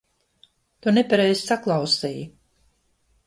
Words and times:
Tu 0.85 0.93
nepareizi 0.95 1.45
saklausīji. 1.51 2.23